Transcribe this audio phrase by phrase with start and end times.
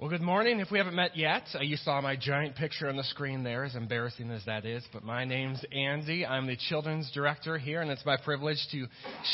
[0.00, 0.60] Well, good morning.
[0.60, 3.64] If we haven't met yet, uh, you saw my giant picture on the screen there,
[3.64, 4.84] as embarrassing as that is.
[4.92, 6.24] But my name's Andy.
[6.24, 8.86] I'm the children's director here, and it's my privilege to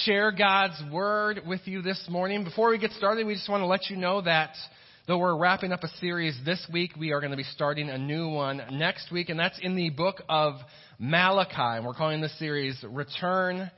[0.04, 2.44] share God's word with you this morning.
[2.44, 4.54] Before we get started, we just want to let you know that
[5.06, 7.98] though we're wrapping up a series this week, we are going to be starting a
[7.98, 10.54] new one next week, and that's in the book of
[10.98, 11.76] Malachi.
[11.76, 13.70] And we're calling this series Return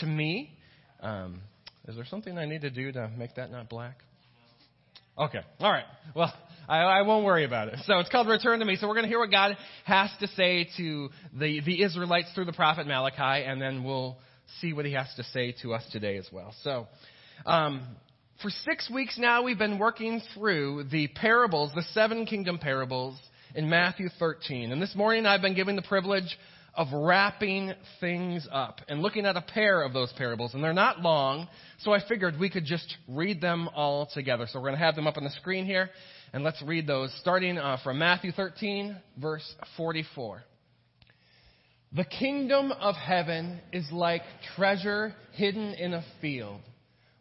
[0.00, 0.58] to Me.
[1.00, 1.40] Um,
[1.88, 3.96] is there something I need to do to make that not black?
[5.16, 5.40] Okay.
[5.60, 5.84] All right.
[6.16, 6.32] Well,
[6.68, 7.78] I, I, won't worry about it.
[7.86, 8.74] So it's called Return to Me.
[8.76, 12.46] So we're going to hear what God has to say to the, the Israelites through
[12.46, 14.16] the prophet Malachi, and then we'll
[14.60, 16.52] see what he has to say to us today as well.
[16.62, 16.88] So,
[17.46, 17.86] um,
[18.42, 23.16] for six weeks now, we've been working through the parables, the seven kingdom parables
[23.54, 24.72] in Matthew 13.
[24.72, 26.36] And this morning, I've been given the privilege
[26.76, 30.54] of wrapping things up and looking at a pair of those parables.
[30.54, 34.46] And they're not long, so I figured we could just read them all together.
[34.50, 35.90] So we're going to have them up on the screen here,
[36.32, 40.42] and let's read those, starting uh, from Matthew 13, verse 44.
[41.92, 44.22] The kingdom of heaven is like
[44.56, 46.60] treasure hidden in a field.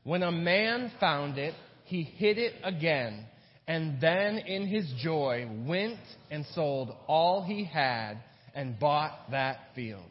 [0.04, 1.54] When a man found it,
[1.86, 3.26] he hid it again,
[3.68, 6.00] and then in his joy went
[6.32, 8.16] and sold all he had
[8.54, 10.10] and bought that field.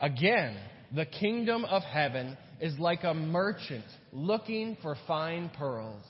[0.00, 0.56] Again,
[0.94, 6.04] the kingdom of heaven is like a merchant looking for fine pearls.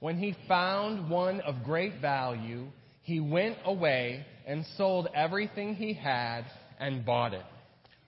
[0.00, 2.66] When he found one of great value,
[3.02, 6.42] he went away and sold everything he had
[6.80, 7.44] and bought it.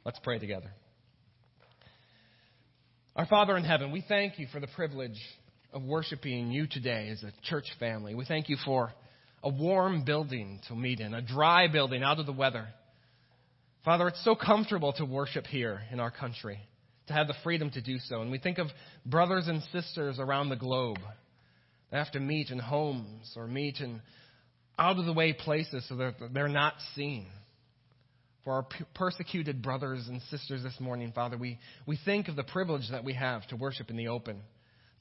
[0.04, 0.70] Let's pray together.
[3.16, 5.20] Our Father in heaven, we thank you for the privilege
[5.72, 8.14] of worshiping you today as a church family.
[8.14, 8.92] We thank you for
[9.44, 12.66] a warm building to meet in, a dry building out of the weather.
[13.84, 16.58] Father, it's so comfortable to worship here in our country,
[17.08, 18.22] to have the freedom to do so.
[18.22, 18.68] And we think of
[19.04, 20.96] brothers and sisters around the globe
[21.90, 24.00] that have to meet in homes or meet in
[24.78, 27.26] out of the way places so that they're not seen.
[28.44, 32.90] For our persecuted brothers and sisters this morning, Father, we, we think of the privilege
[32.90, 34.40] that we have to worship in the open,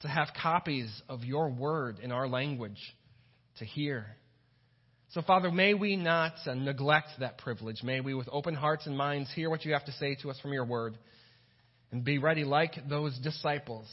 [0.00, 2.78] to have copies of your word in our language,
[3.58, 4.16] to hear
[5.14, 7.84] so, Father, may we not uh, neglect that privilege.
[7.84, 10.40] May we, with open hearts and minds, hear what you have to say to us
[10.40, 10.98] from your word
[11.92, 13.86] and be ready, like those disciples,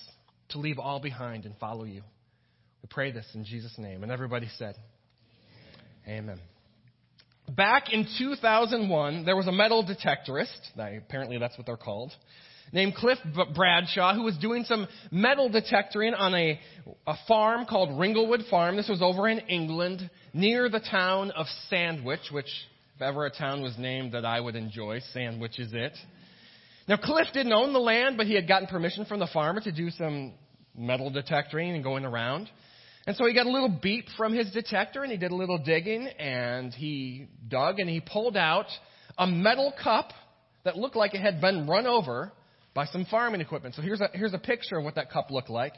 [0.50, 2.02] to leave all behind and follow you.
[2.82, 4.02] We pray this in Jesus' name.
[4.02, 4.76] And everybody said,
[6.08, 6.24] Amen.
[6.24, 6.40] Amen.
[7.56, 10.48] Back in 2001, there was a metal detectorist.
[10.76, 12.12] Apparently, that's what they're called
[12.72, 13.18] named Cliff
[13.54, 16.60] Bradshaw who was doing some metal detectoring on a,
[17.08, 18.76] a farm called Ringlewood Farm.
[18.76, 22.50] This was over in England near the town of Sandwich, which
[22.96, 25.98] if ever a town was named that I would enjoy, Sandwich is it.
[26.88, 29.72] Now Cliff didn't own the land, but he had gotten permission from the farmer to
[29.72, 30.34] do some
[30.76, 32.50] metal detectoring and going around.
[33.08, 35.58] And so he got a little beep from his detector and he did a little
[35.58, 38.68] digging and he dug and he pulled out
[39.18, 40.12] a metal cup
[40.64, 42.32] that looked like it had been run over
[42.74, 43.76] by some farming equipment.
[43.76, 45.74] So here's a, here's a picture of what that cup looked like.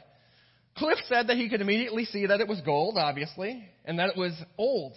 [0.76, 4.16] Cliff said that he could immediately see that it was gold, obviously, and that it
[4.16, 4.94] was old.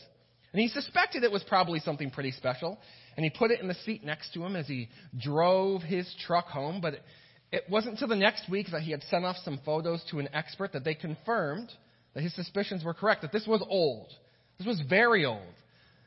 [0.54, 2.80] And he suspected it was probably something pretty special.
[3.16, 6.48] And he put it in the seat next to him as he drove his truck
[6.48, 6.82] home.
[6.82, 7.04] But it,
[7.52, 10.30] it wasn't until the next week that he had sent off some photos to an
[10.34, 11.72] expert that they confirmed
[12.14, 14.12] that his suspicions were correct, that this was old.
[14.58, 15.54] This was very old.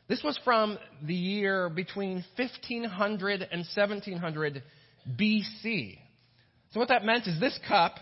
[0.09, 4.63] This was from the year between 1500 and 1700
[5.09, 5.99] BC.
[6.73, 7.97] So what that meant is this cup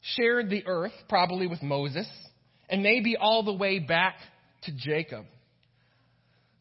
[0.00, 2.08] shared the earth, probably with Moses,
[2.68, 4.16] and maybe all the way back
[4.62, 5.24] to Jacob.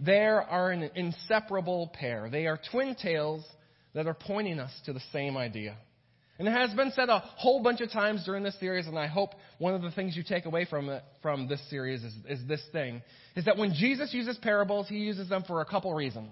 [0.04, 2.30] there are an inseparable pair.
[2.30, 3.46] They are twin tales
[3.94, 5.78] that are pointing us to the same idea.
[6.40, 9.06] And it has been said a whole bunch of times during this series, and I
[9.06, 12.40] hope one of the things you take away from it, from this series is, is
[12.48, 13.04] this thing,
[13.36, 16.32] is that when Jesus uses parables, he uses them for a couple reasons.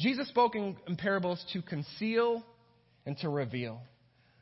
[0.00, 2.42] Jesus spoke in, in parables to conceal
[3.04, 3.80] and to reveal.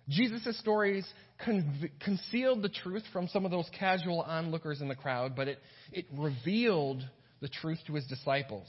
[0.08, 1.04] Jesus' stories
[1.44, 5.58] con- concealed the truth from some of those casual onlookers in the crowd, but it,
[5.90, 7.02] it revealed
[7.44, 8.66] the truth to his disciples.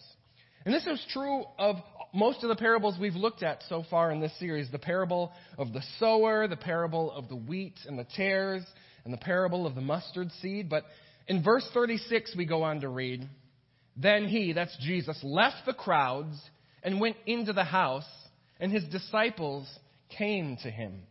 [0.66, 1.78] And this is true of
[2.14, 5.72] most of the parables we've looked at so far in this series the parable of
[5.72, 8.66] the sower, the parable of the wheat and the tares,
[9.06, 10.70] and the parable of the mustard seed.
[10.70, 10.84] But
[11.30, 13.30] in verse 36, we go on to read
[13.96, 16.38] Then he, that's Jesus, left the crowds
[16.84, 18.10] and went into the house,
[18.60, 19.70] and his disciples
[20.18, 21.04] came to him.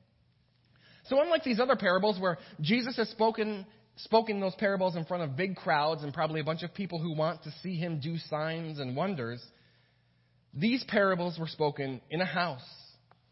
[1.05, 3.65] So, unlike these other parables where Jesus has spoken,
[3.97, 7.15] spoken those parables in front of big crowds and probably a bunch of people who
[7.15, 9.45] want to see him do signs and wonders,
[10.53, 12.65] these parables were spoken in a house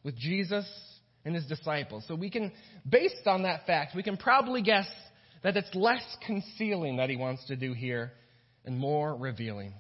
[0.03, 0.67] with Jesus
[1.25, 2.05] and his disciples.
[2.09, 2.53] So, we can,
[2.89, 4.89] based on that fact, we can probably guess
[5.43, 8.13] that it's less concealing that he wants to do here
[8.65, 9.75] and more revealing.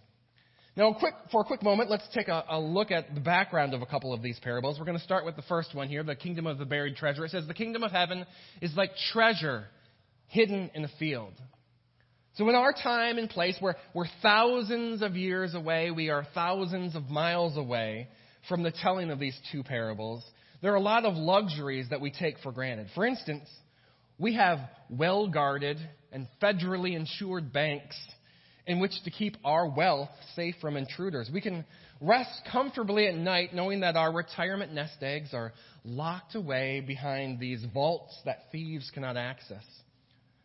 [0.74, 3.82] Now, quick, for a quick moment, let's take a, a, look at the background of
[3.82, 4.78] a couple of these parables.
[4.78, 7.26] We're going to start with the first one here, the kingdom of the buried treasure.
[7.26, 8.24] It says, The kingdom of heaven
[8.62, 9.66] is like treasure
[10.32, 11.34] hidden in a field.
[12.36, 16.96] So, in our time and place, we're, we're thousands of years away, we are thousands
[16.96, 18.08] of miles away
[18.48, 20.24] from the telling of these two parables.
[20.62, 22.88] There are a lot of luxuries that we take for granted.
[22.94, 23.46] For instance,
[24.18, 25.76] we have well guarded
[26.10, 27.96] and federally insured banks
[28.66, 31.28] in which to keep our wealth safe from intruders.
[31.32, 31.66] We can
[32.00, 35.52] rest comfortably at night knowing that our retirement nest eggs are
[35.84, 39.64] locked away behind these vaults that thieves cannot access.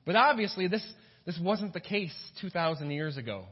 [0.08, 0.84] But obviously, this,
[1.26, 3.44] this wasn't the case 2,000 years ago.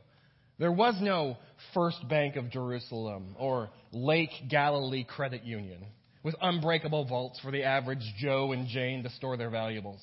[0.57, 1.35] There was no
[1.73, 5.85] First Bank of Jerusalem or Lake Galilee Credit Union
[6.23, 10.01] with unbreakable vaults for the average Joe and Jane to store their valuables.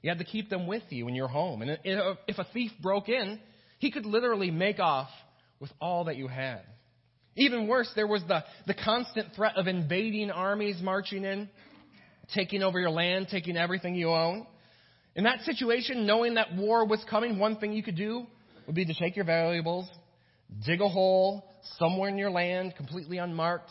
[0.00, 1.60] You had to keep them with you in your home.
[1.60, 3.38] And if a thief broke in,
[3.78, 5.10] he could literally make off
[5.60, 6.62] with all that you had.
[7.36, 11.50] Even worse, there was the, the constant threat of invading armies marching in,
[12.34, 14.46] taking over your land, taking everything you own.
[15.16, 18.26] In that situation, knowing that war was coming, one thing you could do
[18.66, 19.88] would be to take your valuables,
[20.64, 21.44] dig a hole
[21.78, 23.70] somewhere in your land, completely unmarked,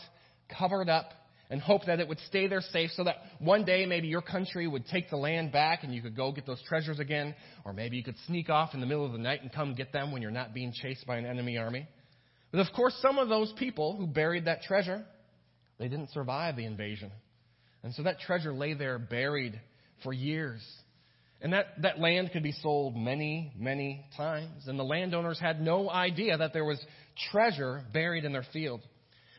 [0.58, 1.12] cover it up,
[1.48, 4.68] and hope that it would stay there safe so that one day maybe your country
[4.68, 7.34] would take the land back and you could go get those treasures again,
[7.64, 9.92] or maybe you could sneak off in the middle of the night and come get
[9.92, 11.88] them when you're not being chased by an enemy army.
[12.52, 15.04] But of course, some of those people who buried that treasure,
[15.78, 17.10] they didn't survive the invasion.
[17.82, 19.60] And so that treasure lay there buried
[20.04, 20.62] for years.
[21.42, 24.66] And that, that land could be sold many, many times.
[24.66, 26.78] And the landowners had no idea that there was
[27.30, 28.82] treasure buried in their field.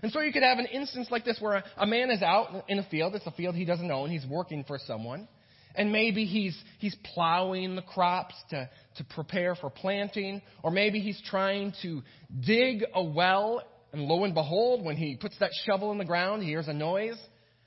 [0.02, 2.66] And so you could have an instance like this where a, a man is out
[2.68, 3.14] in a field.
[3.14, 4.10] It's a field he doesn't own.
[4.10, 5.28] He's working for someone.
[5.76, 10.42] And maybe he's, he's plowing the crops to, to prepare for planting.
[10.64, 12.02] Or maybe he's trying to
[12.40, 13.62] dig a well.
[13.94, 16.74] And lo and behold, when he puts that shovel in the ground, he hears a
[16.74, 17.18] noise.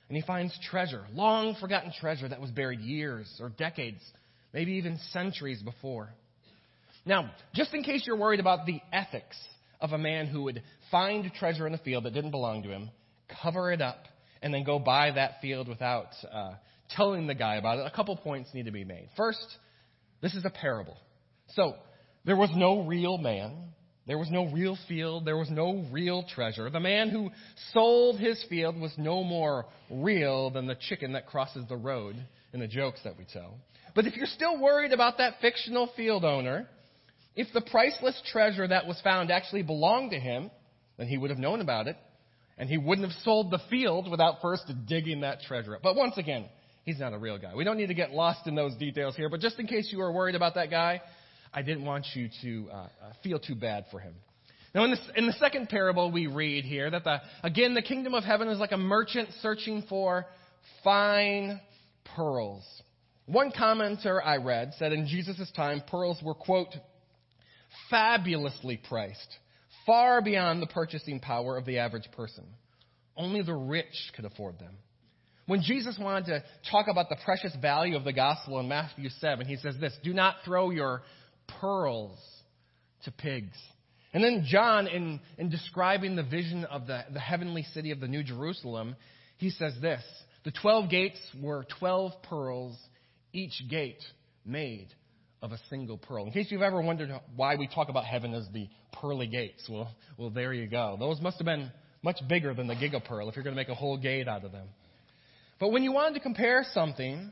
[0.09, 4.03] And he finds treasure, long forgotten treasure that was buried years or decades,
[4.55, 6.09] maybe even centuries before.
[7.05, 9.37] Now, just in case you're worried about the ethics
[9.81, 12.91] of a man who would find treasure in a field that didn't belong to him,
[13.43, 14.07] cover it up,
[14.41, 16.53] and then go buy that field without uh,
[16.91, 19.09] telling the guy about it, a couple points need to be made.
[19.17, 19.45] First,
[20.23, 20.97] this is a parable.
[21.49, 21.75] So,
[22.25, 23.53] there was no real man.
[24.07, 25.25] There was no real field.
[25.25, 26.71] There was no real treasure.
[26.71, 27.31] The man who
[27.73, 32.17] sold his field was no more real than the chicken that crosses the road
[32.53, 33.59] in the jokes that we tell.
[33.95, 36.69] But if you're still worried about that fictional field owner,
[37.37, 40.51] if the priceless treasure that was found actually belonged to him,
[40.97, 41.97] then he would have known about it,
[42.59, 45.83] and he wouldn't have sold the field without first digging that treasure up.
[45.83, 46.47] But once again,
[46.85, 47.55] he's not a real guy.
[47.55, 49.99] We don't need to get lost in those details here, but just in case you
[49.99, 51.01] were worried about that guy,
[51.53, 52.89] I didn't want you to uh, uh
[53.23, 54.15] feel too bad for him.
[54.75, 58.25] Now, in in the second parable, we read here that the, again, the kingdom of
[58.25, 60.27] heaven is like a merchant searching for
[60.83, 61.61] fine
[62.17, 62.65] pearls.
[63.27, 66.75] One commenter I read said in Jesus' time, pearls were, quote,
[67.91, 69.39] fabulously priced,
[69.87, 72.45] far beyond the purchasing power of the average person.
[73.17, 74.77] Only the rich could afford them.
[75.47, 79.47] When Jesus wanted to talk about the precious value of the gospel in Matthew 7,
[79.47, 81.03] he says this Do not throw your
[81.61, 82.19] pearls
[83.05, 83.57] to pigs.
[84.13, 88.09] And then John, in, in describing the vision of the, the heavenly city of the
[88.09, 88.97] New Jerusalem,
[89.37, 90.03] he says this
[90.45, 92.79] The 12 gates were 12 pearls,
[93.35, 94.03] each gate
[94.47, 94.89] made
[95.43, 96.25] of a single pearl.
[96.25, 99.91] In case you've ever wondered why we talk about heaven as the pearly gates, well,
[100.17, 100.97] well, there you go.
[100.99, 101.71] Those must have been
[102.03, 104.53] much bigger than the gigapearl if you're going to make a whole gate out of
[104.53, 104.69] them.
[105.61, 107.31] But when you wanted to compare something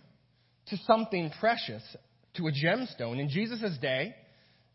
[0.66, 1.82] to something precious,
[2.34, 4.14] to a gemstone, in Jesus' day,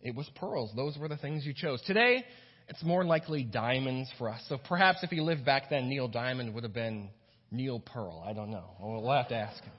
[0.02, 0.72] it was pearls.
[0.76, 1.82] Those were the things you chose.
[1.84, 2.24] Today,
[2.68, 4.42] it's more likely diamonds for us.
[4.50, 7.10] So perhaps if he lived back then, Neil Diamond would have been
[7.52, 8.24] Neil Pearl.
[8.28, 8.66] I don't know.
[8.80, 9.74] We'll have to ask him.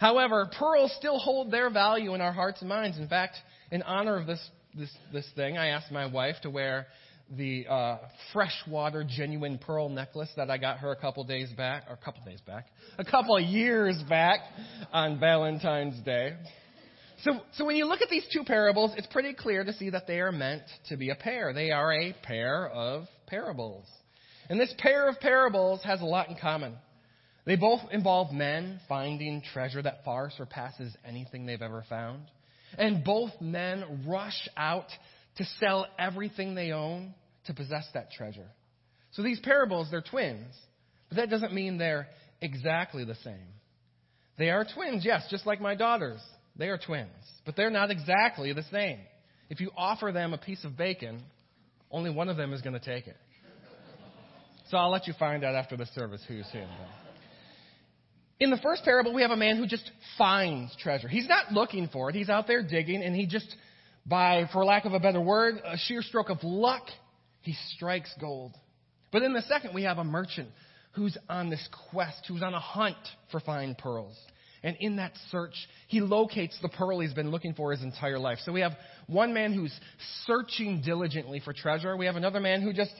[0.00, 2.96] However, pearls still hold their value in our hearts and minds.
[2.96, 3.36] In fact,
[3.70, 4.40] in honor of this,
[4.74, 6.86] this, this thing, I asked my wife to wear
[7.36, 7.98] the uh,
[8.32, 12.24] freshwater genuine pearl necklace that I got her a couple days back, or a couple
[12.24, 12.66] days back,
[12.98, 14.40] a couple of years back
[14.90, 16.34] on Valentine's Day.
[17.22, 20.06] So, so when you look at these two parables, it's pretty clear to see that
[20.06, 21.52] they are meant to be a pair.
[21.52, 23.84] They are a pair of parables.
[24.48, 26.76] And this pair of parables has a lot in common.
[27.46, 32.22] They both involve men finding treasure that far surpasses anything they've ever found.
[32.78, 34.86] And both men rush out
[35.36, 37.14] to sell everything they own
[37.46, 38.46] to possess that treasure.
[39.12, 40.54] So these parables, they're twins.
[41.08, 42.08] But that doesn't mean they're
[42.40, 43.48] exactly the same.
[44.38, 46.20] They are twins, yes, just like my daughters.
[46.56, 47.10] They are twins,
[47.44, 48.98] but they're not exactly the same.
[49.48, 51.22] If you offer them a piece of bacon,
[51.90, 53.16] only one of them is going to take it.
[54.70, 56.62] So I'll let you find out after the service who's who.
[58.40, 61.08] In the first parable, we have a man who just finds treasure.
[61.08, 62.16] He's not looking for it.
[62.16, 63.54] He's out there digging, and he just,
[64.06, 66.84] by, for lack of a better word, a sheer stroke of luck,
[67.42, 68.56] he strikes gold.
[69.12, 70.48] But in the second, we have a merchant
[70.92, 72.96] who's on this quest, who's on a hunt
[73.30, 74.18] for fine pearls.
[74.62, 75.54] And in that search,
[75.88, 78.38] he locates the pearl he's been looking for his entire life.
[78.44, 78.72] So we have
[79.06, 79.72] one man who's
[80.26, 81.94] searching diligently for treasure.
[81.96, 82.94] We have another man who just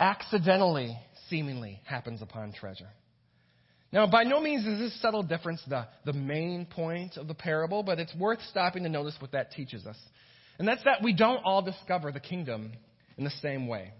[0.00, 0.96] accidentally,
[1.28, 2.88] seemingly, happens upon treasure.
[3.92, 7.82] Now, by no means is this subtle difference the, the main point of the parable,
[7.82, 9.96] but it's worth stopping to notice what that teaches us.
[10.58, 12.72] And that's that we don't all discover the kingdom
[13.16, 13.92] in the same way.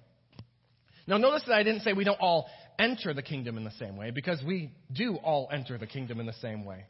[1.06, 3.96] Now, notice that I didn't say we don't all enter the kingdom in the same
[3.96, 6.84] way, because we do all enter the kingdom in the same way.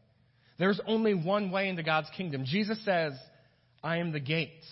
[0.58, 2.44] There's only one way into God's kingdom.
[2.44, 3.12] Jesus says,
[3.82, 4.64] I am the gate.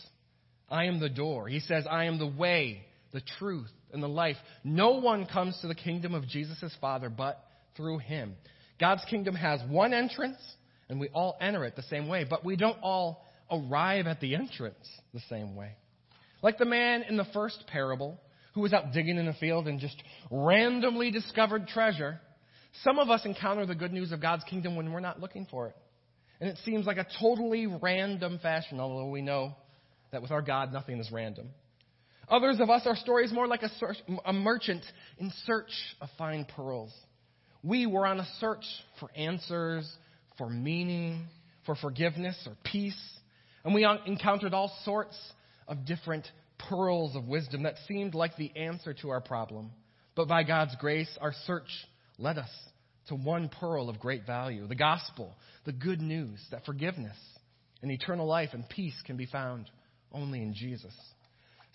[0.69, 1.47] I am the door.
[1.47, 4.37] He says, I am the way, the truth, and the life.
[4.65, 7.41] No one comes to the kingdom of Jesus' Father but
[7.77, 8.35] through him.
[8.79, 10.39] God's kingdom has one entrance,
[10.89, 14.35] and we all enter it the same way, but we don't all arrive at the
[14.35, 15.73] entrance the same way.
[16.43, 18.21] Like the man in the first parable
[18.55, 22.21] who was out digging in a field and just randomly discovered treasure,
[22.85, 25.69] some of us encounter the good news of God's kingdom when we're not looking for
[25.69, 25.77] it.
[26.41, 29.55] And it seems like a totally random fashion, although we know
[30.13, 31.49] that with our God, nothing is random.
[32.29, 34.83] Others of us, our story is more like a, search, a merchant
[35.19, 36.93] in search of fine pearls.
[37.67, 38.65] We were on a search
[39.01, 39.91] for answers,
[40.39, 41.27] for meaning,
[41.65, 42.97] for forgiveness or peace.
[43.65, 45.19] And we encountered all sorts
[45.67, 46.29] of different
[46.71, 49.73] pearls of wisdom that seemed like the answer to our problem.
[50.15, 51.69] But by God's grace, our search
[52.19, 52.51] led us
[53.09, 57.17] to one pearl of great value the gospel, the good news that forgiveness
[57.83, 59.69] and eternal life and peace can be found
[60.13, 60.95] only in Jesus.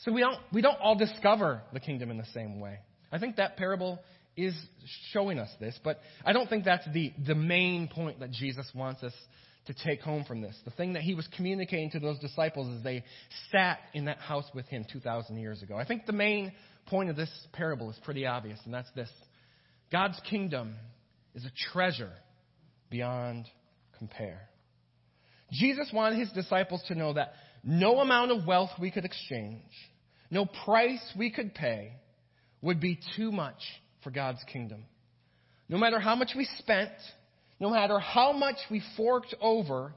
[0.05, 2.79] So we don't, we don't all discover the kingdom in the same way.
[3.12, 4.00] I think that parable
[4.38, 4.55] is
[5.11, 9.03] showing us this, but I don't think that's the, the main point that Jesus wants
[9.03, 9.13] us
[9.67, 10.55] to take home from this.
[10.65, 13.03] The thing that he was communicating to those disciples as they
[13.51, 15.77] sat in that house with him 2,000 years ago.
[15.77, 16.51] I think the main
[16.88, 19.09] point of this parable is pretty obvious, and that's this
[19.91, 20.75] God's kingdom
[21.35, 22.11] is a treasure
[22.89, 23.45] beyond
[23.97, 24.41] compare.
[25.51, 27.33] Jesus wanted his disciples to know that
[27.63, 29.69] no amount of wealth we could exchange,
[30.31, 31.93] no price we could pay,
[32.61, 33.59] would be too much
[34.03, 34.86] for God's kingdom.
[35.70, 36.91] No matter how much we spent,
[37.60, 39.93] no matter how much we forked over,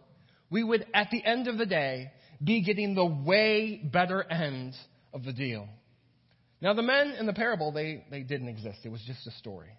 [0.51, 4.75] we would, at the end of the day, be getting the way better end
[5.13, 5.69] of the deal.
[6.61, 8.79] Now, the men in the parable, they, they didn't exist.
[8.85, 9.71] It was just a story.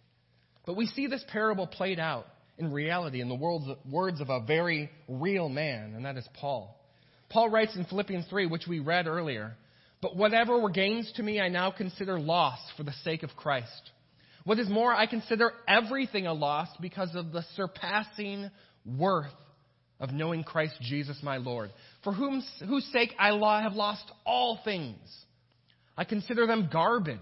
[0.66, 2.26] But we see this parable played out
[2.58, 6.80] in reality in the words, words of a very real man, and that is Paul.
[7.30, 9.56] Paul writes in Philippians 3, which we read earlier,
[10.02, 13.92] But whatever were gains to me, I now consider loss for the sake of Christ.
[14.46, 18.50] What is more, I consider everything a loss because of the surpassing
[18.86, 19.34] worth
[20.00, 21.72] of knowing Christ Jesus my Lord,
[22.04, 23.30] for whom, whose sake I
[23.64, 25.00] have lost all things.
[25.98, 27.20] I consider them garbage,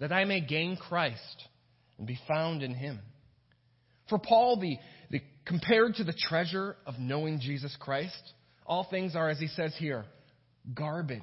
[0.00, 1.44] that I may gain Christ
[1.96, 2.98] and be found in him.
[4.10, 4.76] For Paul, the,
[5.10, 8.20] the, compared to the treasure of knowing Jesus Christ,
[8.66, 10.04] all things are, as he says here,
[10.74, 11.22] garbage.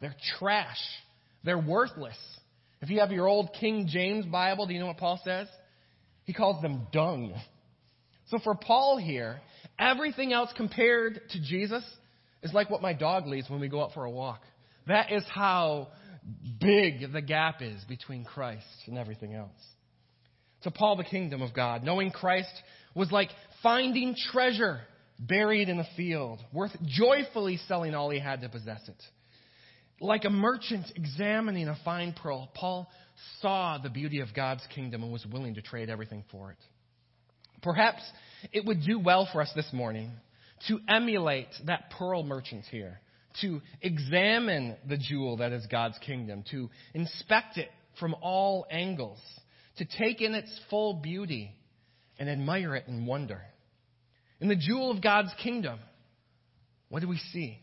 [0.00, 0.78] They're trash.
[1.42, 2.18] They're worthless.
[2.86, 5.48] If you have your old King James Bible, do you know what Paul says?
[6.22, 7.34] He calls them dung.
[8.28, 9.40] So for Paul here,
[9.76, 11.82] everything else compared to Jesus
[12.44, 14.40] is like what my dog leaves when we go out for a walk.
[14.86, 15.88] That is how
[16.60, 19.50] big the gap is between Christ and everything else.
[20.62, 22.54] To Paul, the kingdom of God, knowing Christ
[22.94, 23.30] was like
[23.64, 24.82] finding treasure
[25.18, 29.02] buried in a field, worth joyfully selling all he had to possess it.
[30.00, 32.88] Like a merchant examining a fine pearl, Paul
[33.40, 36.58] saw the beauty of God's kingdom and was willing to trade everything for it.
[37.62, 38.02] Perhaps
[38.52, 40.10] it would do well for us this morning
[40.68, 43.00] to emulate that pearl merchant here,
[43.40, 49.18] to examine the jewel that is God's kingdom, to inspect it from all angles,
[49.78, 51.52] to take in its full beauty
[52.18, 53.40] and admire it in wonder.
[54.40, 55.78] In the jewel of God's kingdom,
[56.90, 57.58] what do we see?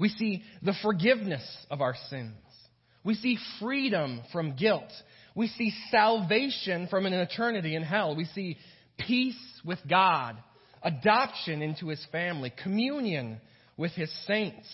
[0.00, 2.32] We see the forgiveness of our sins.
[3.04, 4.90] We see freedom from guilt.
[5.34, 8.16] We see salvation from an eternity in hell.
[8.16, 8.56] We see
[8.98, 10.36] peace with God,
[10.82, 13.40] adoption into his family, communion
[13.76, 14.66] with his saints.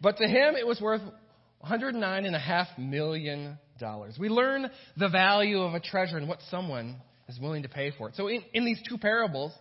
[0.00, 1.02] but to him, it was worth
[1.68, 3.58] $109.5 million.
[4.18, 6.96] We learn the value of a treasure and what someone
[7.28, 8.14] is willing to pay for it.
[8.14, 9.52] So, in, in these two parables,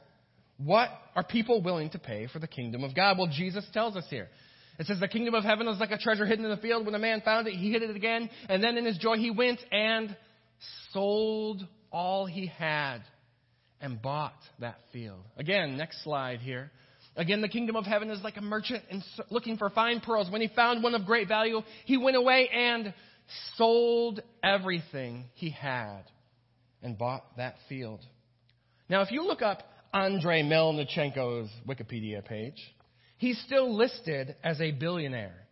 [0.57, 3.17] what are people willing to pay for the kingdom of God?
[3.17, 4.27] Well, Jesus tells us here.
[4.79, 6.85] It says, The kingdom of heaven is like a treasure hidden in the field.
[6.85, 8.29] When a man found it, he hid it again.
[8.47, 10.15] And then in his joy, he went and
[10.93, 12.99] sold all he had
[13.81, 15.21] and bought that field.
[15.37, 16.71] Again, next slide here.
[17.15, 18.83] Again, the kingdom of heaven is like a merchant
[19.29, 20.31] looking for fine pearls.
[20.31, 22.93] When he found one of great value, he went away and
[23.55, 26.03] sold everything he had
[26.81, 27.99] and bought that field.
[28.87, 29.63] Now, if you look up
[29.93, 32.55] Andrei Melnichenko's Wikipedia page,
[33.19, 35.45] he's still listed as a billionaire.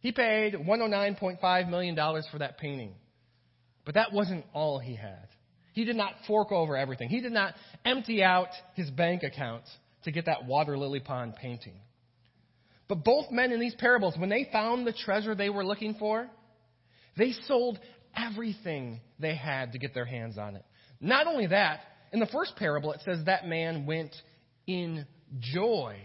[0.00, 1.96] He paid $109.5 million
[2.30, 2.94] for that painting.
[3.84, 5.28] But that wasn't all he had.
[5.72, 7.08] He did not fork over everything.
[7.08, 9.64] He did not empty out his bank account
[10.04, 11.80] to get that water lily pond painting.
[12.88, 16.28] But both men in these parables, when they found the treasure they were looking for,
[17.16, 17.78] they sold
[18.16, 20.64] everything they had to get their hands on it.
[21.00, 21.80] Not only that,
[22.12, 24.14] in the first parable, it says that man went
[24.66, 25.06] in
[25.40, 25.96] joy.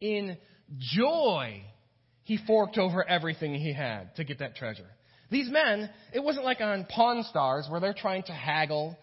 [0.00, 0.36] In
[0.78, 1.62] joy,
[2.24, 4.86] he forked over everything he had to get that treasure.
[5.30, 8.96] These men, it wasn't like on Pawn Stars where they're trying to haggle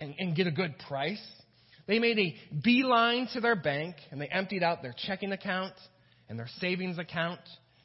[0.00, 1.22] and, and get a good price.
[1.86, 5.74] They made a beeline to their bank and they emptied out their checking account
[6.28, 7.40] and their savings account,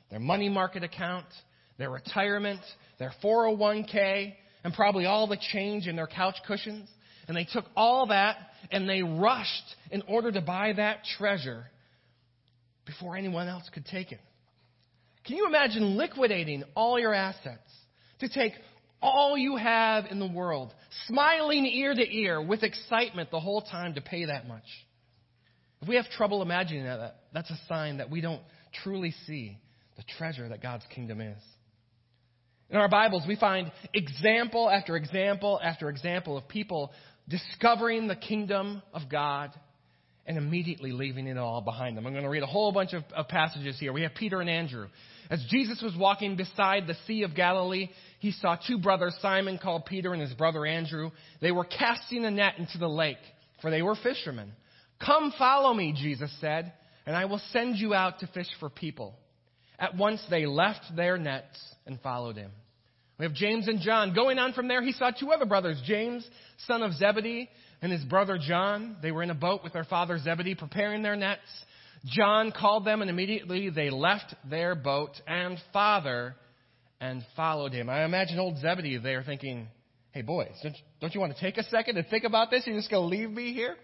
[0.10, 1.26] their money market account,
[1.78, 2.62] their retirement,
[3.00, 6.90] their 401k, and probably all the change in their couch cushions.
[7.28, 8.38] And they took all that
[8.72, 11.66] and they rushed in order to buy that treasure
[12.88, 14.20] before anyone else could take it.
[15.26, 17.70] Can you imagine liquidating all your assets
[18.20, 18.54] to take
[19.02, 20.74] all you have in the world,
[21.08, 24.64] smiling ear to ear with excitement the whole time to pay that much.
[25.82, 28.42] If we have trouble imagining that, that's a sign that we don't
[28.84, 29.60] truly see
[29.98, 31.38] the treasure that God's kingdom is.
[32.70, 36.92] In our Bibles, we find example after example after example of people
[37.30, 39.52] discovering the kingdom of God
[40.28, 42.06] and immediately leaving it all behind them.
[42.06, 43.94] I'm going to read a whole bunch of, of, passages here.
[43.94, 44.88] We have Peter and Andrew.
[45.30, 49.86] As Jesus was walking beside the Sea of Galilee, he saw two brothers, Simon called
[49.86, 51.12] Peter and his brother Andrew.
[51.42, 53.18] They were casting a net into the lake,
[53.62, 54.52] for they were fishermen.
[55.04, 56.74] Come follow me, Jesus said,
[57.06, 59.16] and I will send you out to fish for people.
[59.80, 62.52] At once they left their nets and followed him.
[63.20, 64.14] We have James and John.
[64.14, 66.28] Going on from there, he saw two other brothers, James,
[66.68, 67.50] son of Zebedee,
[67.82, 68.98] and his brother John.
[69.02, 71.42] They were in a boat with their father Zebedee preparing their nets.
[72.06, 76.36] John called them, and immediately they left their boat and father
[77.02, 77.90] and followed him.
[77.90, 79.68] I imagine old Zebedee there thinking,
[80.12, 80.54] hey, boys,
[81.02, 82.64] don't you want to take a second and think about this?
[82.68, 83.76] You're just going to leave me here?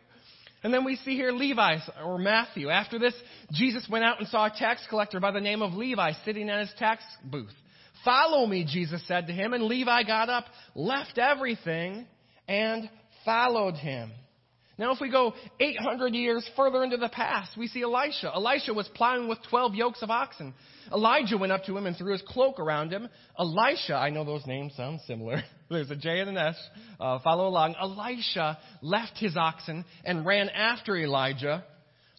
[0.63, 2.69] And then we see here Levi or Matthew.
[2.69, 3.13] After this,
[3.51, 6.61] Jesus went out and saw a tax collector by the name of Levi sitting at
[6.61, 7.51] his tax booth.
[8.03, 9.53] Follow me, Jesus said to him.
[9.53, 12.05] And Levi got up, left everything,
[12.47, 12.89] and
[13.25, 14.11] followed him.
[14.77, 18.31] Now, if we go 800 years further into the past, we see Elisha.
[18.33, 20.53] Elisha was plowing with 12 yokes of oxen.
[20.91, 23.07] Elijah went up to him and threw his cloak around him.
[23.37, 25.43] Elisha, I know those names sound similar.
[25.69, 26.55] There's a J and an S.
[26.99, 27.75] Uh, follow along.
[27.79, 31.63] Elisha left his oxen and ran after Elijah.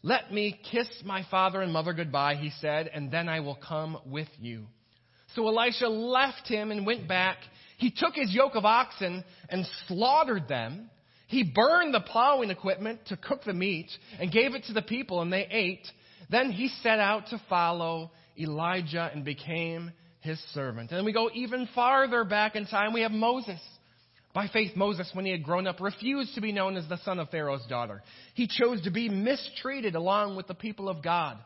[0.04, 3.98] Let me kiss my father and mother goodbye, he said, and then I will come
[4.06, 4.66] with you.
[5.34, 7.38] So Elisha left him and went back.
[7.78, 10.90] He took his yoke of oxen and slaughtered them.
[11.26, 15.22] He burned the plowing equipment to cook the meat and gave it to the people,
[15.22, 15.86] and they ate.
[16.30, 20.90] Then he set out to follow Elijah and became his servant.
[20.92, 22.92] And we go even farther back in time.
[22.92, 23.60] We have Moses.
[24.32, 27.20] By faith, Moses, when he had grown up, refused to be known as the son
[27.20, 28.02] of Pharaoh's daughter.
[28.34, 31.38] He chose to be mistreated along with the people of God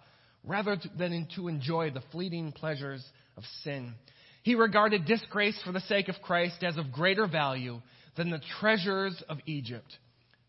[0.45, 3.05] rather than to enjoy the fleeting pleasures
[3.39, 3.95] of sin.
[4.43, 7.81] He regarded disgrace for the sake of Christ as of greater value
[8.17, 9.97] than the treasures of Egypt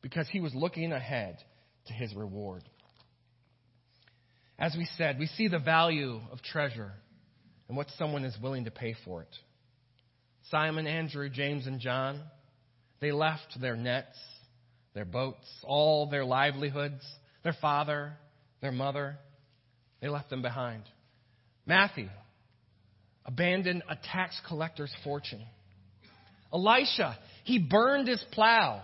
[0.02, 1.38] because he was looking ahead
[1.86, 2.64] to his reward.
[4.58, 6.92] As we said, we see the value of treasure
[7.68, 9.36] and what someone is willing to pay for it.
[10.50, 12.22] Simon, Andrew, James, and John,
[13.00, 14.18] they left their nets,
[14.96, 17.04] their boats, all their livelihoods,
[17.44, 18.14] their father,
[18.62, 19.18] their mother.
[20.02, 20.84] They left them behind.
[21.66, 22.10] Matthew
[23.30, 25.46] abandoned a tax collector's fortune.
[26.52, 28.82] Elisha, he burned his plow.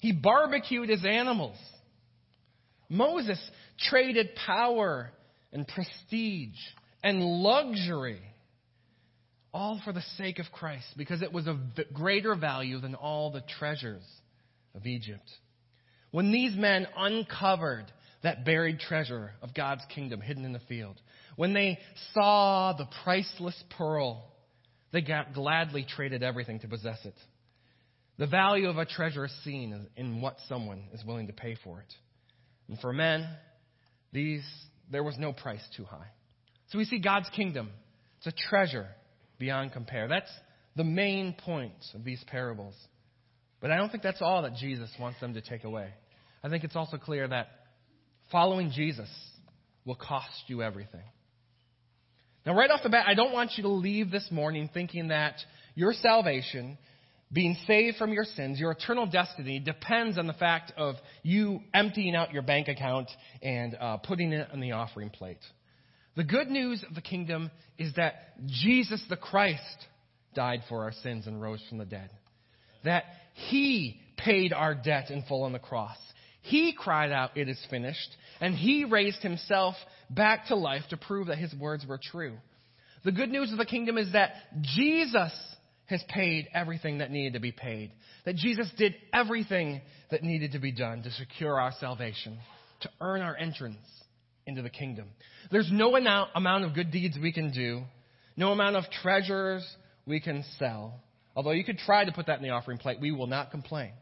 [0.00, 1.56] He barbecued his animals.
[2.88, 3.38] Moses
[3.88, 5.10] traded power
[5.52, 6.58] and prestige
[7.04, 8.20] and luxury
[9.54, 11.56] all for the sake of Christ because it was of
[11.94, 14.02] greater value than all the treasures
[14.74, 15.30] of Egypt.
[16.10, 17.86] When these men uncovered
[18.24, 21.00] that buried treasure of God's kingdom hidden in the field,
[21.36, 21.78] when they
[22.12, 24.24] saw the priceless pearl,
[24.92, 25.02] they
[25.34, 27.14] gladly traded everything to possess it.
[28.18, 31.80] The value of a treasure is seen in what someone is willing to pay for
[31.80, 31.94] it.
[32.68, 33.28] And for men,
[34.12, 34.44] these,
[34.90, 36.08] there was no price too high.
[36.68, 37.70] So we see God's kingdom.
[38.18, 38.88] It's a treasure
[39.38, 40.08] beyond compare.
[40.08, 40.30] That's
[40.74, 42.74] the main point of these parables.
[43.60, 45.90] But I don't think that's all that Jesus wants them to take away.
[46.42, 47.48] I think it's also clear that
[48.32, 49.08] following Jesus
[49.84, 51.04] will cost you everything.
[52.46, 55.34] Now, right off the bat, I don't want you to leave this morning thinking that
[55.74, 56.78] your salvation,
[57.32, 62.14] being saved from your sins, your eternal destiny, depends on the fact of you emptying
[62.14, 63.10] out your bank account
[63.42, 65.40] and uh, putting it on the offering plate.
[66.14, 68.14] The good news of the kingdom is that
[68.46, 69.86] Jesus the Christ
[70.32, 72.10] died for our sins and rose from the dead.
[72.84, 75.98] That He paid our debt in full on the cross.
[76.42, 78.08] He cried out, It is finished.
[78.40, 79.74] And He raised Himself
[80.10, 82.34] back to life to prove that his words were true.
[83.04, 85.32] The good news of the kingdom is that Jesus
[85.86, 87.92] has paid everything that needed to be paid.
[88.24, 92.38] That Jesus did everything that needed to be done to secure our salvation,
[92.80, 93.78] to earn our entrance
[94.46, 95.08] into the kingdom.
[95.50, 97.82] There's no amount of good deeds we can do,
[98.36, 99.64] no amount of treasures
[100.06, 101.00] we can sell.
[101.36, 103.92] Although you could try to put that in the offering plate, we will not complain.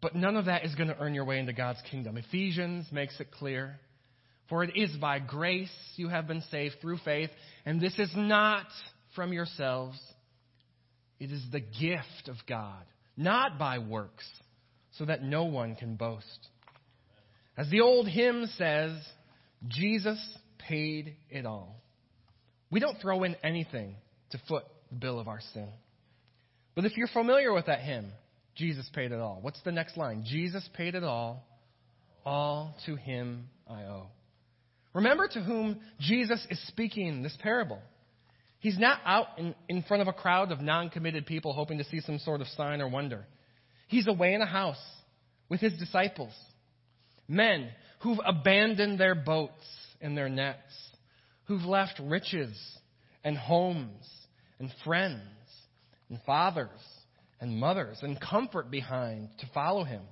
[0.00, 2.16] But none of that is going to earn your way into God's kingdom.
[2.16, 3.78] Ephesians makes it clear
[4.48, 7.30] for it is by grace you have been saved through faith,
[7.66, 8.66] and this is not
[9.14, 9.98] from yourselves.
[11.20, 12.82] It is the gift of God,
[13.16, 14.26] not by works,
[14.92, 16.48] so that no one can boast.
[17.56, 18.92] As the old hymn says,
[19.66, 20.18] Jesus
[20.58, 21.82] paid it all.
[22.70, 23.96] We don't throw in anything
[24.30, 25.68] to foot the bill of our sin.
[26.74, 28.12] But if you're familiar with that hymn,
[28.58, 29.38] Jesus paid it all.
[29.40, 30.24] What's the next line?
[30.26, 31.46] Jesus paid it all.
[32.26, 34.08] All to him I owe.
[34.92, 37.80] Remember to whom Jesus is speaking this parable.
[38.58, 41.84] He's not out in, in front of a crowd of non committed people hoping to
[41.84, 43.24] see some sort of sign or wonder.
[43.86, 44.82] He's away in a house
[45.48, 46.32] with his disciples,
[47.28, 49.64] men who've abandoned their boats
[50.00, 50.58] and their nets,
[51.44, 52.58] who've left riches
[53.22, 54.04] and homes
[54.58, 55.22] and friends
[56.10, 56.68] and fathers
[57.40, 60.02] and mothers and comfort behind to follow him.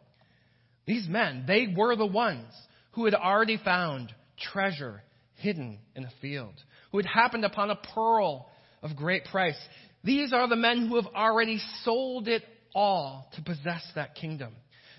[0.87, 2.53] These men, they were the ones
[2.93, 4.15] who had already found
[4.53, 5.03] treasure
[5.35, 6.55] hidden in a field,
[6.93, 8.49] who had happened upon a pearl
[8.83, 9.59] of great price.
[10.05, 12.43] These are the men who have already sold it
[12.75, 14.55] all to possess that kingdom.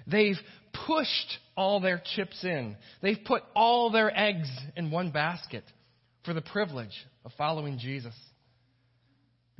[0.05, 0.37] They've
[0.85, 2.75] pushed all their chips in.
[3.01, 5.63] They've put all their eggs in one basket
[6.23, 6.93] for the privilege
[7.25, 8.13] of following Jesus.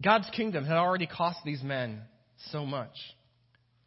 [0.04, 2.02] God's kingdom had already cost these men
[2.52, 2.94] so much.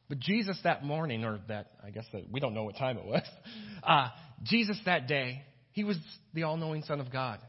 [0.08, 3.04] But Jesus that morning, or that, I guess that, we don't know what time it
[3.04, 3.22] was,
[3.82, 4.08] uh,
[4.42, 5.96] Jesus that day, he was
[6.34, 7.40] the all knowing Son of God.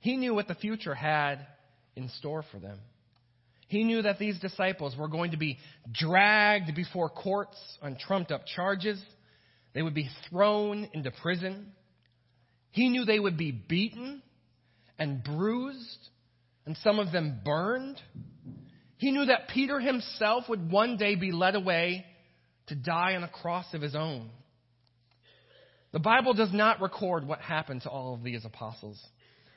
[0.00, 1.46] He knew what the future had
[1.96, 2.78] in store for them.
[3.68, 5.58] He knew that these disciples were going to be
[5.92, 9.00] dragged before courts on trumped up charges.
[9.74, 11.72] They would be thrown into prison.
[12.72, 14.22] He knew they would be beaten
[14.98, 16.08] and bruised
[16.66, 18.00] and some of them burned.
[19.00, 22.04] He knew that Peter himself would one day be led away
[22.66, 24.28] to die on a cross of his own.
[25.92, 29.02] The Bible does not record what happened to all of these apostles,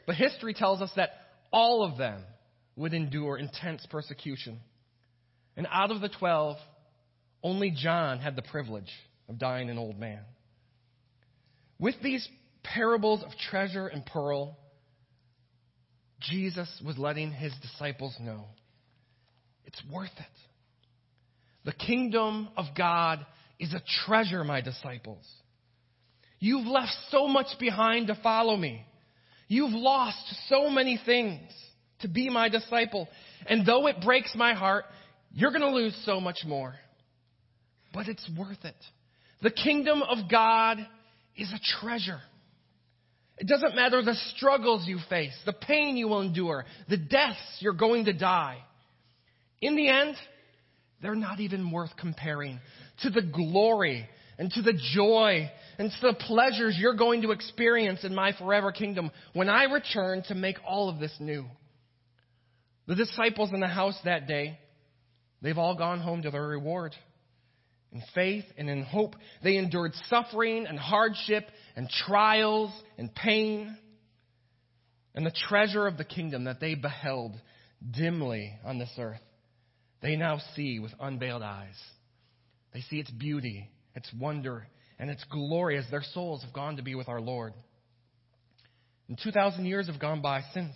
[0.08, 1.10] but history tells us that
[1.52, 2.24] all of them
[2.78, 4.62] would endure intense persecution.
[5.58, 6.56] And out of the twelve,
[7.44, 8.92] only John had the privilege
[9.28, 10.22] of dying an old man.
[11.80, 12.26] With these
[12.64, 14.58] parables of treasure and pearl,
[16.22, 18.46] Jesus was letting his disciples know
[19.66, 20.26] it's worth it.
[21.66, 23.26] The kingdom of God
[23.60, 25.26] is a treasure, my disciples.
[26.40, 28.86] You've left so much behind to follow me.
[29.48, 30.18] You've lost
[30.50, 31.42] so many things
[32.02, 33.08] to be my disciple.
[33.46, 34.86] And though it breaks my heart,
[35.32, 36.76] you're going to lose so much more.
[37.94, 38.76] But it's worth it.
[39.42, 40.80] The kingdom of God
[41.38, 42.20] is a treasure.
[43.38, 47.74] It doesn't matter the struggles you face, the pain you will endure, the deaths you're
[47.74, 48.58] going to die.
[49.64, 50.18] In the end,
[51.02, 52.60] they're not even worth comparing
[53.02, 54.06] to the glory
[54.38, 58.74] and to the joy and to the pleasures you're going to experience in my forever
[58.74, 61.46] kingdom when I return to make all of this new.
[62.88, 64.60] The disciples in the house that day,
[65.42, 66.94] they've all gone home to their reward.
[67.94, 71.46] In faith and in hope, they endured suffering and hardship
[71.78, 73.78] and trials and pain.
[75.16, 77.40] And the treasure of the kingdom that they beheld
[77.90, 79.22] dimly on this earth,
[80.04, 81.80] they now see with unveiled eyes.
[82.74, 84.68] They see its beauty, its wonder,
[85.00, 87.54] and its glory as their souls have gone to be with our Lord.
[89.08, 90.76] And 2,000 years have gone by since.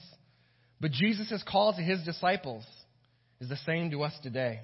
[0.79, 2.65] But Jesus' call to his disciples
[3.41, 4.61] is the same to us today.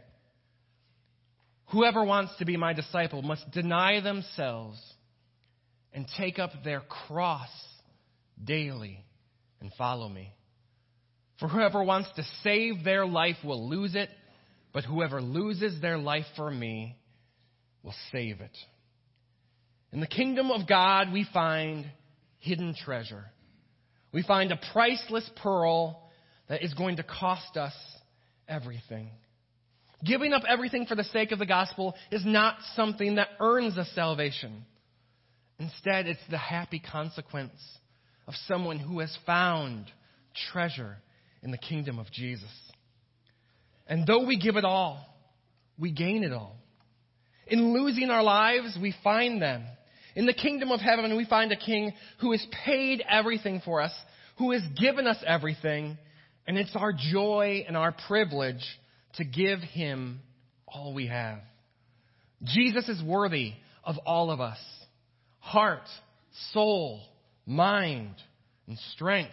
[1.71, 4.81] Whoever wants to be my disciple must deny themselves
[5.91, 7.49] and take up their cross
[8.41, 9.03] daily
[9.59, 10.33] and follow me.
[11.39, 14.09] For whoever wants to save their life will lose it,
[14.73, 16.97] but whoever loses their life for me
[17.83, 18.57] will save it.
[19.91, 21.85] In the kingdom of God, we find
[22.39, 23.25] hidden treasure.
[24.11, 26.09] We find a priceless pearl
[26.49, 27.73] that is going to cost us
[28.47, 29.09] everything.
[30.03, 33.89] Giving up everything for the sake of the gospel is not something that earns us
[33.95, 34.65] salvation.
[35.59, 37.53] Instead, it's the happy consequence
[38.27, 39.85] of someone who has found
[40.51, 40.97] treasure
[41.41, 42.51] in the kingdom of Jesus.
[43.87, 45.05] And though we give it all,
[45.77, 46.55] we gain it all.
[47.47, 49.63] In losing our lives, we find them.
[50.15, 53.91] In the kingdom of heaven, we find a king who has paid everything for us,
[54.37, 55.97] who has given us everything,
[56.47, 58.63] and it's our joy and our privilege
[59.15, 60.19] to give him
[60.67, 61.39] all we have.
[62.43, 64.59] Jesus is worthy of all of us
[65.39, 65.87] heart,
[66.53, 67.01] soul,
[67.45, 68.15] mind,
[68.67, 69.31] and strength.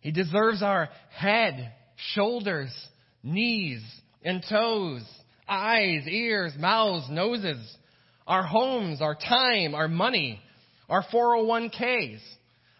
[0.00, 1.72] He deserves our head,
[2.12, 2.70] shoulders,
[3.28, 3.82] knees,
[4.24, 5.02] and toes,
[5.48, 7.76] eyes, ears, mouths, noses,
[8.26, 10.40] our homes, our time, our money,
[10.88, 12.20] our 401ks,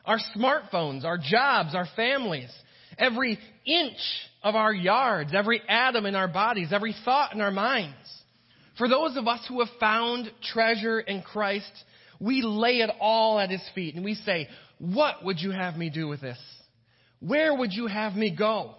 [0.04, 2.50] our smartphones, our jobs, our families,
[2.98, 3.98] every inch
[4.42, 7.96] of our yards, every atom in our bodies, every thought in our minds.
[8.76, 11.70] For those of us who have found treasure in Christ,
[12.20, 15.90] we lay it all at His feet and we say, What would you have me
[15.90, 16.38] do with this?
[17.20, 18.74] Where would you have me go?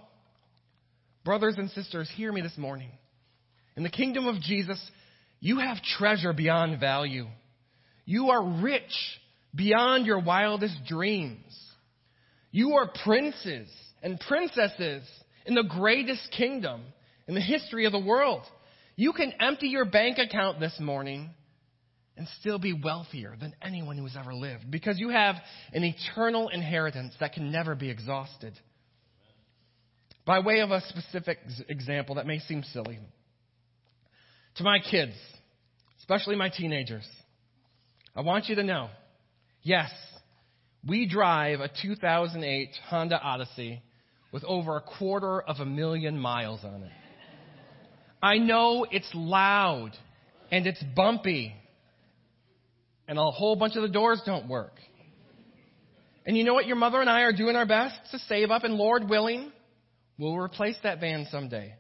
[1.30, 2.90] Brothers and sisters, hear me this morning.
[3.78, 4.84] In the kingdom of Jesus,
[5.40, 7.28] you have treasure beyond value.
[8.04, 8.82] You are rich
[9.54, 11.46] beyond your wildest dreams.
[12.50, 13.70] You are princes
[14.02, 15.04] and princesses
[15.46, 16.82] in the greatest kingdom
[17.28, 18.42] in the history of the world.
[18.96, 21.30] You can empty your bank account this morning
[22.18, 25.36] and still be wealthier than anyone who has ever lived because you have
[25.74, 28.60] an eternal inheritance that can never be exhausted.
[30.30, 31.40] By way of a specific
[31.70, 33.00] example that may seem silly,
[34.58, 35.16] to my kids,
[36.02, 37.08] especially my teenagers,
[38.16, 38.90] I want you to know
[39.64, 39.90] yes,
[40.88, 43.82] we drive a 2008 Honda Odyssey
[44.32, 46.92] with over a quarter of a million miles on it.
[48.22, 49.94] I know it's loud
[50.52, 51.56] and it's bumpy
[53.08, 54.76] and a whole bunch of the doors don't work.
[56.28, 56.68] And you know what?
[56.68, 59.52] Your mother and I are doing our best to save up, and Lord willing,
[60.20, 61.74] we'll replace that van someday.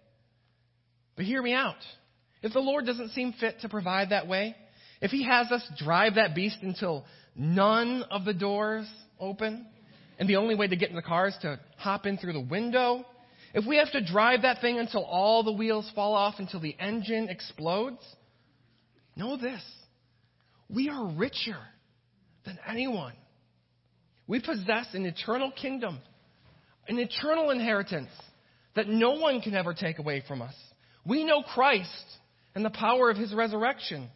[1.16, 1.76] But hear me out.
[2.42, 4.56] If the Lord doesn't seem fit to provide that way,
[5.02, 8.88] if He has us drive that beast until none of the doors
[9.20, 9.68] open,
[10.18, 12.40] and the only way to get in the car is to hop in through the
[12.40, 13.06] window,
[13.54, 16.76] if we have to drive that thing until all the wheels fall off, until the
[16.80, 18.02] engine explodes,
[19.16, 19.62] know this
[20.70, 21.58] we are richer
[22.46, 23.14] than anyone.
[24.28, 26.00] We possess an eternal kingdom,
[26.88, 28.12] an eternal inheritance
[28.76, 30.54] that no one can ever take away from us.
[31.06, 32.06] We know Christ
[32.56, 34.10] and the power of his resurrection.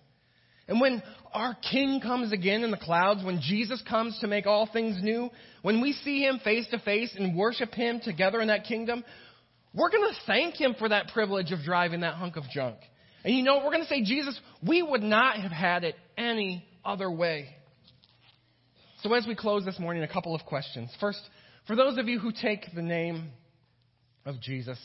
[0.68, 4.70] And when our King comes again in the clouds, when Jesus comes to make all
[4.72, 5.30] things new,
[5.62, 9.04] when we see him face to face and worship him together in that kingdom,
[9.74, 12.78] we're going to thank him for that privilege of driving that hunk of junk.
[13.26, 13.58] And you know?
[13.58, 17.50] We're going to say, Jesus, we would not have had it any other way.
[19.02, 20.90] So, as we close this morning, a couple of questions.
[21.00, 21.20] First,
[21.68, 23.32] for those of you who take the name
[24.26, 24.80] of Jesus,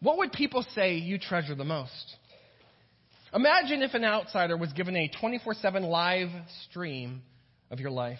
[0.00, 2.16] what would people say you treasure the most?
[3.32, 6.30] Imagine if an outsider was given a 24 7 live
[6.68, 7.22] stream
[7.70, 8.18] of your life.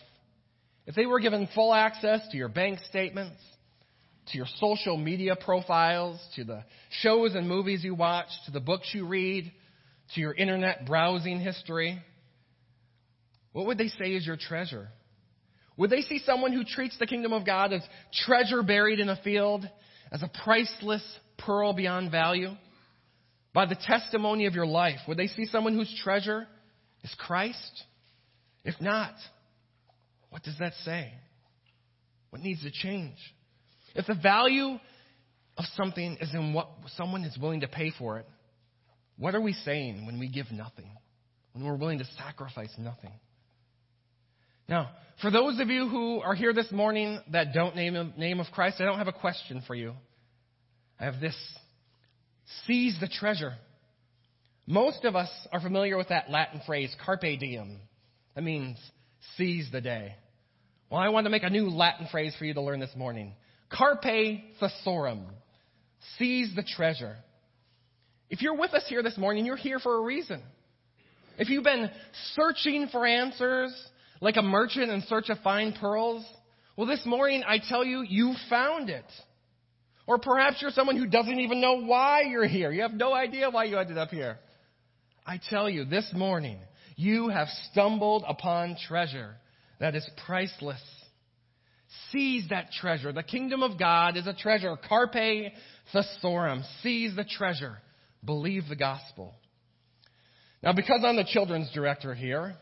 [0.87, 3.40] If they were given full access to your bank statements,
[4.28, 6.64] to your social media profiles, to the
[7.02, 9.50] shows and movies you watch, to the books you read,
[10.14, 12.00] to your internet browsing history,
[13.52, 14.88] what would they say is your treasure?
[15.76, 17.83] Would they see someone who treats the kingdom of God as
[18.26, 19.68] treasure buried in a field,
[20.11, 21.03] as a priceless
[21.38, 22.51] pearl beyond value?
[23.53, 26.46] By the testimony of your life, would they see someone whose treasure
[27.03, 27.85] is Christ?
[28.64, 29.14] If not,
[30.31, 31.12] what does that say?
[32.31, 33.16] What needs to change?
[33.94, 34.79] If the value
[35.57, 38.27] of something is in what someone is willing to pay for it,
[39.18, 40.90] what are we saying when we give nothing?
[41.53, 43.12] When we're willing to sacrifice nothing?
[44.70, 48.38] Now, for those of you who are here this morning that don't name the name
[48.38, 49.94] of Christ, I don't have a question for you.
[50.98, 51.37] I have this.
[52.66, 53.54] Seize the treasure.
[54.68, 57.80] Most of us are familiar with that Latin phrase, carpe diem.
[58.37, 58.78] That means
[59.37, 60.14] seize the day.
[60.88, 63.35] Well, I want to make a new Latin phrase for you to learn this morning.
[63.70, 64.04] Carpe
[64.62, 65.24] thesaurem.
[66.16, 67.16] Seize the treasure.
[68.28, 70.40] If you're with us here this morning, you're here for a reason.
[71.38, 71.90] If you've been
[72.37, 73.74] searching for answers
[74.20, 76.24] like a merchant in search of fine pearls,
[76.76, 79.04] well, this morning I tell you, you found it.
[80.06, 82.72] Or perhaps you're someone who doesn't even know why you're here.
[82.72, 84.38] You have no idea why you ended up here.
[85.26, 86.59] I tell you, this morning,
[86.96, 89.37] you have stumbled upon treasure
[89.78, 90.83] that is priceless.
[92.11, 93.12] Seize that treasure.
[93.12, 94.76] The kingdom of God is a treasure.
[94.88, 95.52] Carpe
[95.92, 96.62] thesaurem.
[96.83, 97.78] Seize the treasure.
[98.24, 99.35] Believe the gospel.
[100.62, 102.54] Now, because I'm the children's director here,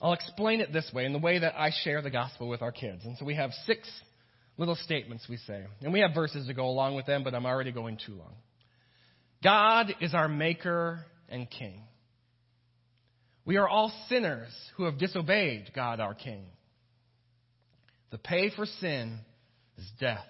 [0.00, 2.72] I'll explain it this way in the way that I share the gospel with our
[2.72, 3.04] kids.
[3.04, 3.88] And so we have six
[4.56, 5.64] little statements we say.
[5.82, 8.34] And we have verses to go along with them, but I'm already going too long.
[9.42, 11.82] God is our maker and king.
[13.44, 16.44] We are all sinners who have disobeyed God our king.
[18.10, 19.18] The pay for sin
[19.78, 20.24] is death.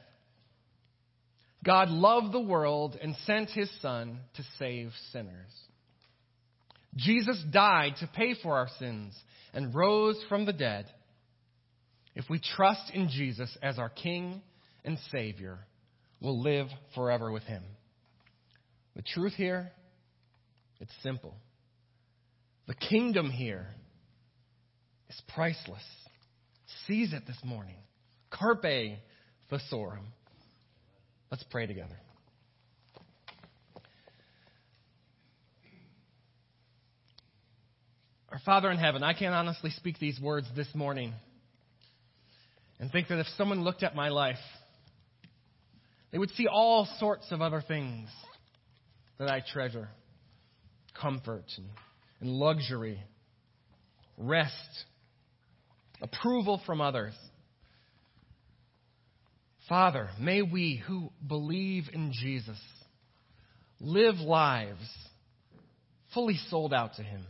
[1.64, 5.52] God loved the world and sent his Son to save sinners.
[6.96, 9.14] Jesus died to pay for our sins
[9.52, 10.86] and rose from the dead.
[12.14, 14.42] If we trust in Jesus as our King
[14.84, 15.58] and Savior,
[16.20, 17.62] we'll live forever with him.
[18.96, 19.70] The truth here,
[20.80, 21.36] it's simple.
[22.66, 23.66] The kingdom here
[25.08, 25.84] is priceless.
[26.86, 27.76] Seize it this morning.
[28.30, 28.98] Carpe
[29.50, 30.06] thesaurem.
[31.30, 31.96] Let's pray together.
[38.30, 41.14] Our Father in heaven, I can't honestly speak these words this morning
[42.78, 44.36] and think that if someone looked at my life,
[46.12, 48.10] they would see all sorts of other things
[49.18, 49.88] that I treasure
[51.00, 51.66] comfort and,
[52.20, 53.02] and luxury,
[54.18, 54.84] rest,
[56.02, 57.14] approval from others,
[59.70, 62.58] Father, may we who believe in Jesus
[63.80, 64.86] live lives
[66.12, 67.24] fully sold out to Him.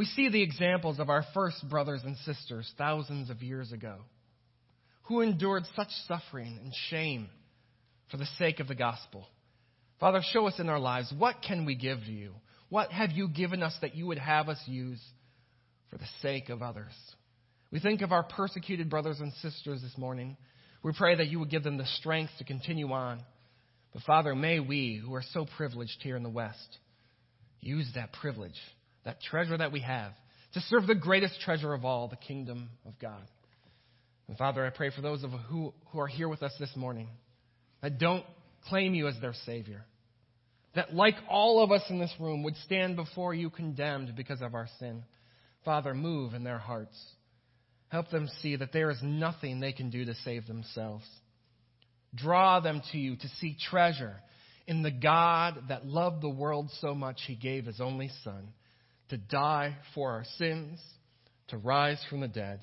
[0.00, 3.96] We see the examples of our first brothers and sisters thousands of years ago
[5.02, 7.28] who endured such suffering and shame
[8.10, 9.28] for the sake of the gospel.
[9.98, 12.32] Father, show us in our lives what can we give to you?
[12.70, 15.02] What have you given us that you would have us use
[15.90, 16.94] for the sake of others?
[17.70, 20.38] We think of our persecuted brothers and sisters this morning.
[20.82, 23.20] We pray that you would give them the strength to continue on.
[23.92, 26.78] But Father, may we, who are so privileged here in the West,
[27.60, 28.58] use that privilege,
[29.04, 30.12] that treasure that we have,
[30.54, 33.22] to serve the greatest treasure of all, the kingdom of God.
[34.28, 37.08] And Father, I pray for those of who, who are here with us this morning
[37.82, 38.24] that don't
[38.68, 39.84] claim you as their Savior,
[40.74, 44.54] that like all of us in this room would stand before you condemned because of
[44.54, 45.04] our sin.
[45.64, 46.96] Father, move in their hearts.
[47.88, 51.04] Help them see that there is nothing they can do to save themselves.
[52.14, 54.16] Draw them to you to see treasure
[54.66, 58.52] in the God that loved the world so much he gave his only Son
[59.10, 60.80] to die for our sins,
[61.48, 62.60] to rise from the dead,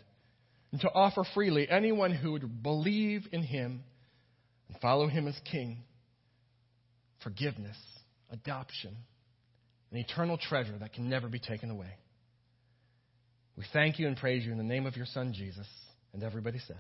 [0.72, 3.84] and to offer freely anyone who would believe in him
[4.68, 5.84] and follow him as king
[7.24, 7.78] forgiveness,
[8.32, 8.96] adoption,
[9.92, 11.94] an eternal treasure that can never be taken away.
[13.58, 15.68] We thank you and praise you in the name of your Son, Jesus.
[16.14, 16.78] And everybody said,